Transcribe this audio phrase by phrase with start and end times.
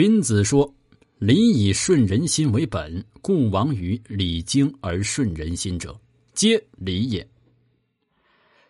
[0.00, 0.72] 荀子说
[1.18, 6.00] ：“礼以顺人心为本，故往于礼经而顺人心者，
[6.34, 7.28] 皆礼也。”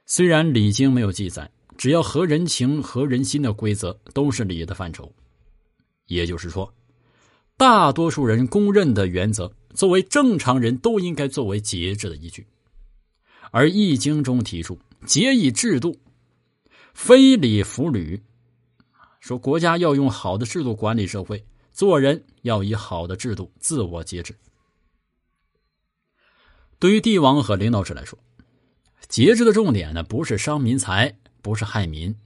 [0.06, 1.46] 虽然礼经没有记载，
[1.76, 5.12] 只要合人情、合人心的规则，都是礼的范畴。
[6.06, 6.72] 也就是说，
[7.58, 12.46] 大多数人公认的原则，作为正常人都应该作为节制的依据。
[13.50, 15.94] 而《易经》中提出“节以制度，
[16.94, 18.18] 非礼弗履”，
[19.28, 24.34] 说国家要用好的制度管理社会，做人要以好的制度自我节制。
[26.78, 28.18] 对于帝王和领导者来说，
[29.06, 32.16] 节制的重点呢，不是伤民财，不是害民，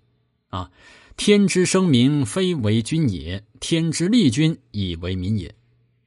[0.51, 0.71] 啊，
[1.17, 5.53] 天之生民，非为君也；天之利君，以为民也。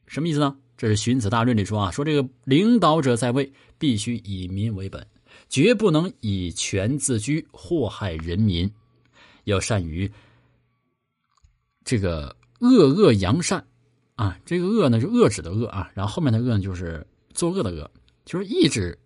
[0.07, 0.55] 什么意思呢？
[0.77, 5.05] 这是《荀子大论》里说啊，说这个领导者在位，必须以民为本，
[5.49, 8.71] 绝不能以权自居，祸害人民，
[9.43, 10.09] 要善于
[11.85, 13.65] 这个恶恶扬善
[14.15, 14.37] 啊。
[14.45, 17.89] 这个恶呢，是恶指的恶啊，然后后面的恶呢，就是作恶的恶，
[18.25, 18.99] 就是抑制。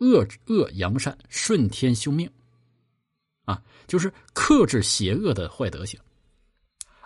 [0.00, 2.30] 恶恶扬善，顺天修命，
[3.46, 5.98] 啊，就是克制邪恶的坏德行，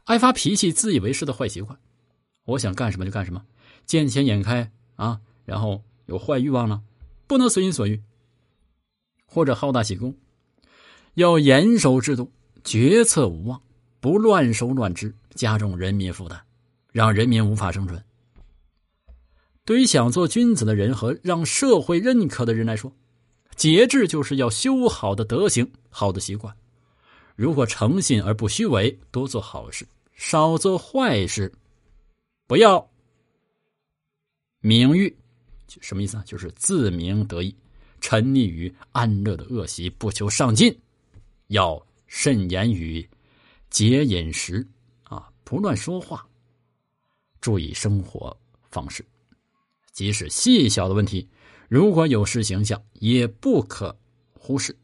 [0.04, 1.78] 爱发脾气、自以为是的坏习惯。
[2.44, 3.42] 我想干什么就干什么，
[3.86, 6.82] 见钱眼开啊，然后有坏欲望了，
[7.26, 7.98] 不能随心所欲，
[9.24, 10.14] 或者好大喜功。
[11.14, 12.30] 要严守制度，
[12.62, 13.62] 决策无望，
[14.02, 16.36] 不乱收乱支，加重人民负担，
[16.90, 18.04] 让人民无法生存。
[19.64, 22.92] 对于想做君子的人和让社会认可的人来说，
[23.54, 26.52] 节制就是要修好的德行、好的习惯。
[27.36, 29.86] 如果诚信而不虚伪，多做好事，
[30.16, 31.52] 少做坏事，
[32.48, 32.84] 不要
[34.58, 35.16] 名誉，
[35.80, 36.24] 什么意思啊？
[36.26, 37.54] 就是自鸣得意，
[38.00, 40.76] 沉溺于安乐的恶习，不求上进。
[41.46, 43.08] 要慎言语，
[43.72, 44.68] 节饮食，
[45.04, 46.28] 啊，不乱说话，
[47.40, 48.38] 注意生活
[48.70, 49.02] 方式。
[49.92, 51.26] 即使细小的问题，
[51.70, 53.98] 如果有失形象，也不可
[54.34, 54.76] 忽视。